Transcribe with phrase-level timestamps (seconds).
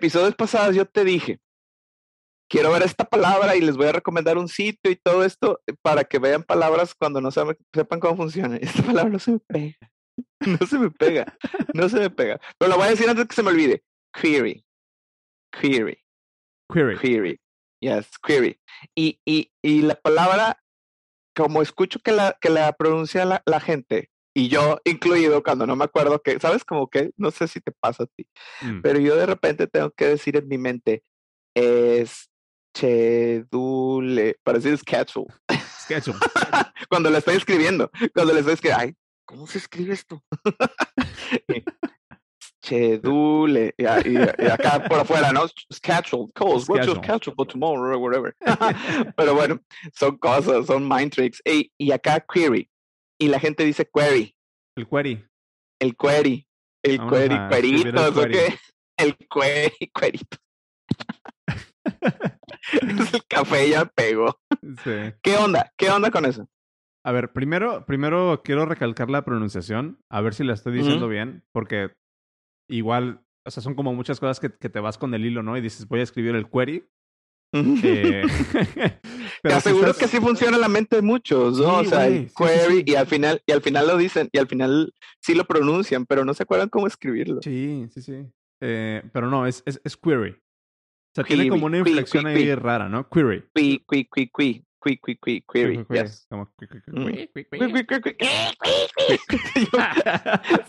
[0.00, 1.38] episodios pasados yo te dije,
[2.48, 6.04] quiero ver esta palabra y les voy a recomendar un sitio y todo esto para
[6.04, 8.56] que vean palabras cuando no sepan cómo funciona.
[8.60, 9.76] Esta palabra no se me pega.
[10.40, 11.38] No se me pega.
[11.72, 12.40] No se me pega.
[12.58, 13.82] Pero lo voy a decir antes que se me olvide.
[14.12, 14.64] Query.
[15.52, 15.98] Query.
[16.72, 16.98] Query.
[16.98, 17.40] Query.
[17.80, 18.58] Yes, query.
[18.94, 20.62] Y, y, y la palabra,
[21.34, 25.74] como escucho que la, que la pronuncia la, la gente, y yo incluido cuando no
[25.76, 26.64] me acuerdo que, ¿sabes?
[26.64, 28.26] Como que, no sé si te pasa a ti,
[28.62, 28.80] Mm.
[28.82, 31.02] pero yo de repente tengo que decir en mi mente,
[31.54, 32.30] es
[32.76, 35.26] chedule, para decir schedule,
[35.80, 36.18] Schedule.
[36.88, 38.94] cuando la estoy escribiendo, cuando le estoy escribiendo, ay,
[39.26, 40.22] ¿cómo se escribe esto?
[42.62, 45.46] Chedule, y, a- y- y acá por afuera, ¿no?
[45.72, 47.02] Schedule, calls, what's your Schedule.
[47.02, 48.34] schedule for tomorrow, or whatever.
[49.16, 49.60] Pero bueno,
[49.94, 51.40] son cosas, son mind tricks.
[51.44, 52.68] Y, y acá query,
[53.20, 54.34] y la gente dice query,
[54.76, 55.24] El query.
[55.80, 56.46] el query,
[56.82, 58.32] el Vamos query, cueritos, ¿o query.
[58.34, 58.58] qué?
[58.98, 60.36] El query, cuerito.
[62.72, 64.38] Es el café ya pegó.
[64.84, 65.14] Sí.
[65.22, 65.72] ¿Qué onda?
[65.78, 66.48] ¿Qué onda con eso?
[67.04, 71.42] A ver, primero, primero quiero recalcar la pronunciación, a ver si la estoy diciendo bien,
[71.52, 71.92] porque
[72.68, 75.56] igual, o sea, son como muchas cosas que, que te vas con el hilo, ¿no?
[75.56, 76.86] Y dices, voy a escribir el query.
[77.54, 79.00] eh, Te
[79.42, 81.78] pero si aseguro estás- que así funciona la mente de muchos, ¿no?
[81.78, 82.84] o Sí, sea, el sí, sí, query sí.
[82.86, 86.24] y al final y al final lo dicen y al final sí lo pronuncian, pero
[86.24, 87.40] no se acuerdan cómo escribirlo.
[87.42, 88.26] Sí, sí, sí.
[88.60, 90.30] Eh, pero no, es, es, es query.
[90.32, 93.08] O sea, tiene como una inflexión ahí rara, ¿no?
[93.08, 93.44] Query.
[93.54, 95.84] Qui, qui, qui, qui, qui, qui, qui, query.
[95.90, 96.26] Yes.
[96.30, 96.48] como
[96.86, 97.06] Mm.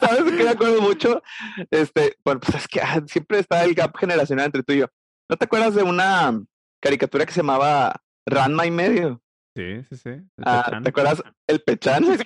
[0.00, 1.22] ¿Sabes qué me acuerdo mucho?
[1.70, 4.86] Este, bueno, pues es que ah, siempre está el gap generacional entre tú y yo.
[5.28, 6.40] ¿No te acuerdas de una
[6.80, 9.22] caricatura que se llamaba Ranma y medio?
[9.56, 10.10] Sí, sí, sí.
[10.44, 10.80] Ah.
[10.82, 11.22] ¿Te acuerdas?
[11.46, 12.04] El pechán.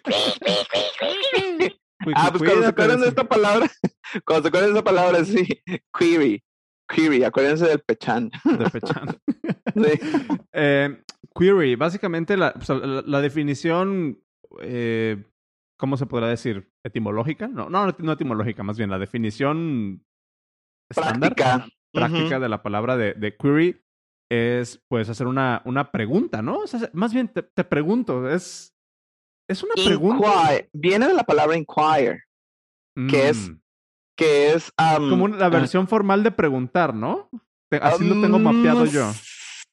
[2.14, 3.70] Ah, pues cuando se acuerdan de esta palabra,
[4.26, 5.46] cuando se acuerdan de esa palabra, sí,
[5.98, 6.42] query,
[6.88, 8.30] query, acuérdense del pechán.
[8.44, 9.18] de pechán.
[9.74, 10.38] Sí.
[10.52, 11.02] Eh,
[11.34, 14.20] query, básicamente la, o sea, la, la definición,
[14.60, 15.24] eh,
[15.78, 16.70] ¿cómo se podrá decir?
[16.84, 17.48] ¿Etimológica?
[17.48, 20.04] No, no, no etimológica, más bien la definición
[20.90, 21.66] estándar, Práctica.
[21.92, 23.83] práctica de la palabra de, de query
[24.30, 26.58] es, pues, hacer una, una pregunta, ¿no?
[26.58, 28.74] O sea, más bien te, te pregunto, es,
[29.48, 30.50] es una pregunta.
[30.72, 32.22] Viene de la palabra inquire,
[33.08, 33.60] que es Mm,
[34.16, 37.28] que es como la ah, versión formal de preguntar, ¿no?
[37.80, 39.10] Así lo tengo mapeado yo.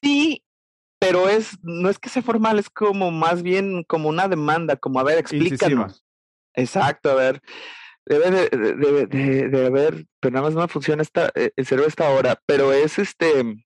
[0.02, 0.42] Sí,
[0.98, 4.98] pero es no es que sea formal, es como más bien como una demanda, como
[4.98, 5.46] a ver, Incisiva.
[5.46, 6.04] explícanos.
[6.54, 7.40] Exacto, a ver.
[8.04, 11.64] Debe de, de, de, de- de haber, pero nada más no funciona esta, eh, el
[11.64, 13.64] cerebro esta hora, pero es este,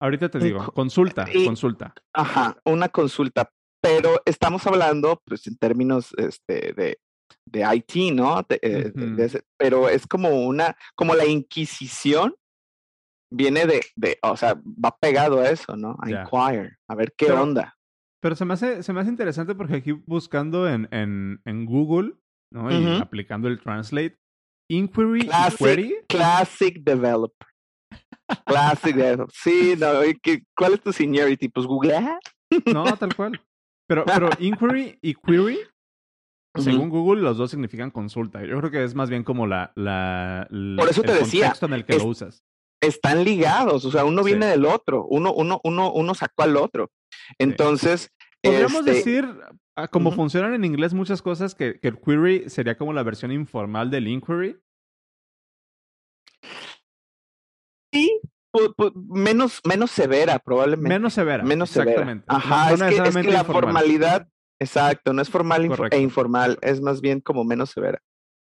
[0.00, 1.94] Ahorita te digo, co- consulta, y- consulta.
[2.14, 3.50] Ajá, una consulta,
[3.82, 6.98] pero estamos hablando, pues, en términos este, de,
[7.46, 8.42] de IT, ¿no?
[8.48, 12.34] De- eh, de pero es como una, como la Inquisición
[13.32, 15.96] viene de, de, o sea, va pegado a eso, ¿no?
[16.00, 16.22] A Ya.
[16.22, 17.76] inquire, a ver qué Pero- onda.
[18.22, 22.14] Pero se me hace, se me hace interesante porque aquí buscando en, en, en Google,
[22.52, 22.70] ¿no?
[22.70, 24.18] Y aplicando el translate,
[24.70, 25.58] inquiry y Classic.
[25.58, 25.94] query.
[26.06, 27.48] Classic developer.
[28.84, 29.26] Developer.
[29.32, 31.48] Sí, no, ¿y qué- ¿cuál es tu seniority?
[31.48, 31.98] Pues Google.
[32.72, 33.40] No, tal cual.
[33.88, 35.58] Pero, pero inquiry y query,
[36.56, 38.44] según Google, los dos significan consulta.
[38.44, 40.46] Yo creo que es más bien como la, la,
[40.78, 42.42] Por eso el te decía, contexto en el que es- lo usas.
[42.82, 44.30] están ligados, o sea, uno Sí.
[44.30, 46.90] viene del otro, uno, uno, uno, uno sacó al otro.
[47.38, 48.10] Entonces,
[48.42, 49.28] Podríamos este, decir,
[49.76, 53.32] ah, como funcionan en inglés muchas cosas, que, que el query sería como la versión
[53.32, 54.56] informal del inquiry.
[57.92, 58.20] Sí,
[58.52, 60.88] pu- pu- menos, menos severa, probablemente.
[60.88, 61.42] Menos severa.
[61.44, 61.90] menos severa.
[61.92, 62.24] exactamente.
[62.28, 63.44] No- Ajá, no es, que, es que la informal.
[63.44, 64.28] formalidad,
[64.60, 65.96] exacto, no es formal Correcto.
[65.96, 68.00] e informal, es más bien como menos severa.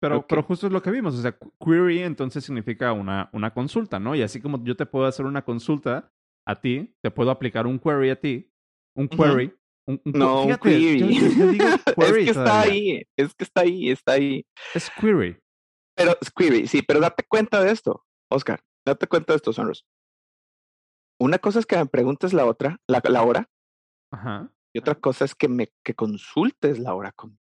[0.00, 1.14] Pero, pero justo es lo que vimos.
[1.16, 4.14] O sea, qu- query entonces significa una, una consulta, ¿no?
[4.14, 6.12] Y así como yo te puedo hacer una consulta
[6.46, 8.48] a ti, te puedo aplicar un query a ti.
[8.96, 9.52] Un query.
[9.88, 10.98] Un, No, fíjate, query.
[11.00, 11.64] yo- yo- yo digo
[11.96, 12.72] query es que está todavía.
[12.72, 14.46] ahí, es que está ahí, está ahí.
[14.74, 15.36] Es query.
[15.96, 19.86] Pero, es query, sí, pero date cuenta de esto, Oscar, date cuenta de esto, Sonros.
[21.20, 23.50] Una cosa es que me preguntes la otra, la, la hora,
[24.12, 24.52] Ajá.
[24.74, 27.40] y otra cosa es que me que consultes la hora conmigo.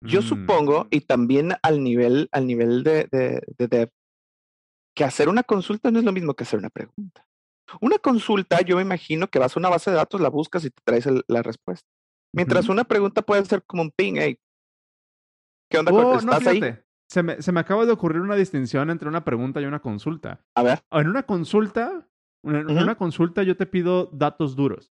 [0.00, 3.90] Yo Mm, supongo, y también al nivel, al nivel de, de, de dev,
[4.96, 7.26] que hacer una consulta no es lo mismo que hacer una pregunta.
[7.80, 10.70] Una consulta, yo me imagino que vas a una base de datos, la buscas y
[10.70, 11.86] te traes el- la respuesta.
[12.32, 14.38] Mientras una pregunta puede ser como un ping, hey,
[15.70, 15.92] ¿qué onda?
[15.92, 16.60] con- Oh, no, ¿Estás ahí?
[17.10, 20.44] Se me, se me acaba de ocurrir una distinción entre una pregunta y una consulta.
[20.54, 20.80] A ver.
[20.90, 22.06] En una consulta,
[22.44, 24.92] en una consulta yo te pido datos duros.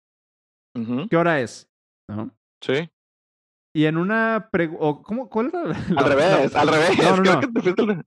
[1.10, 1.70] ¿Qué hora es?
[2.10, 2.32] ¿No?
[2.62, 2.90] Sí.
[3.76, 5.04] Y en una pregunta...
[5.04, 5.30] ¿Cómo?
[5.30, 6.98] ¿Cuál era la- la- Al revés, la- al revés.
[6.98, 7.32] No, no,
[7.94, 8.06] al.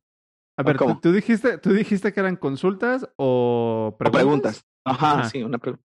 [0.58, 4.08] A ver, ¿tú, tú, dijiste, ¿tú dijiste que eran consultas o preguntas?
[4.08, 4.66] O preguntas.
[4.84, 5.84] Ajá, sí, una pregunta.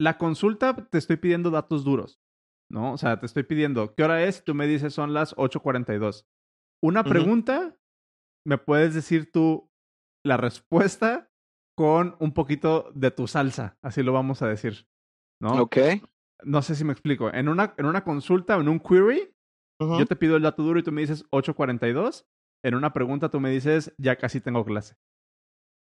[0.00, 2.20] La consulta te estoy pidiendo datos duros,
[2.70, 2.92] ¿no?
[2.92, 4.44] O sea, te estoy pidiendo, ¿qué hora es?
[4.44, 6.26] Tú me dices, son las 8.42.
[6.82, 7.76] Una pregunta,
[8.46, 9.70] me puedes decir tú
[10.24, 11.30] la respuesta
[11.76, 14.86] con un poquito de tu salsa, así lo vamos a decir,
[15.40, 15.62] ¿no?
[15.62, 15.76] Ok.
[16.44, 17.32] No sé si me explico.
[17.32, 19.34] En una, en una consulta en un query,
[19.80, 22.26] yo te pido el dato duro y tú me dices 8.42.
[22.64, 24.96] En una pregunta tú me dices, ya casi tengo clase.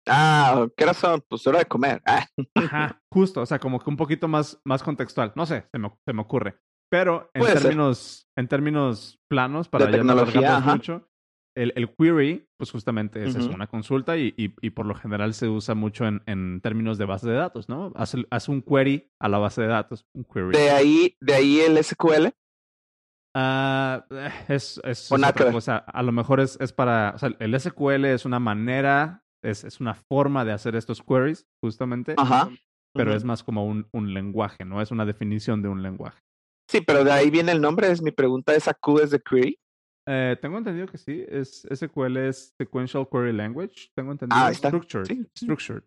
[0.09, 1.25] Ah, ¿qué razón?
[1.29, 2.03] Pues hora de comer.
[2.07, 2.27] Ah.
[2.55, 5.33] Ajá, justo, o sea, como que un poquito más, más contextual.
[5.37, 6.59] No sé, se me, se me ocurre.
[6.93, 10.15] Pero en términos, en términos planos, para ya no
[10.61, 11.09] mucho,
[11.57, 15.75] el, el, query, pues justamente es, una consulta y, y, por lo general se usa
[15.75, 17.95] mucho en, en términos de base de datos, ¿no?
[17.97, 20.51] Haz, haz, un query a la base de datos, un query.
[20.51, 22.27] De ahí, de ahí el SQL.
[23.35, 24.05] Ah,
[24.49, 25.79] es, es, otra cosa.
[25.79, 29.81] A lo mejor es, es para, o sea, el SQL es una manera, es, es
[29.81, 32.17] una forma de hacer estos queries, justamente.
[32.19, 32.51] Ajá.
[32.95, 34.83] Pero es más como un, un lenguaje, ¿no?
[34.83, 36.21] Es una definición de un lenguaje.
[36.69, 37.91] Sí, pero de ahí viene el nombre.
[37.91, 39.59] Es mi pregunta, ¿esa Q es de query?
[40.07, 41.25] Eh, tengo entendido que sí.
[41.29, 43.91] Es, SQL es Sequential Query Language.
[43.95, 44.41] Tengo entendido.
[44.41, 44.69] Ah, está.
[44.69, 45.07] Structured.
[45.07, 45.25] Sí.
[45.37, 45.85] Structured.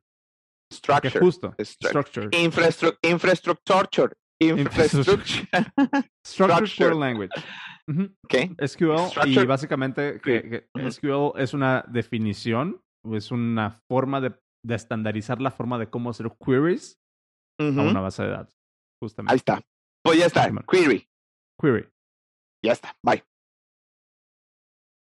[1.01, 1.53] Que justo.
[1.59, 2.33] Structured.
[2.33, 2.97] Infrastructure.
[3.03, 4.13] Infrastructure.
[4.39, 5.47] Infrastructure.
[6.25, 7.31] Structured Query Language.
[8.25, 8.55] Okay.
[8.65, 12.81] SQL y básicamente que, SQL es una definición,
[13.11, 14.33] es una forma de,
[14.65, 16.97] de, estandarizar la forma de cómo hacer queries
[17.59, 18.55] a una base de datos.
[18.99, 19.33] Justamente.
[19.33, 19.61] Ahí está.
[20.05, 20.51] Pues ya está.
[20.67, 21.09] Query.
[21.59, 21.89] Query.
[22.61, 22.95] Ya está.
[23.01, 23.23] Bye.